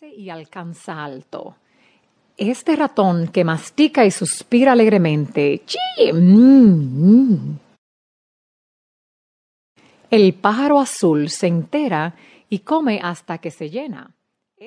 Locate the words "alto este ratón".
1.04-3.28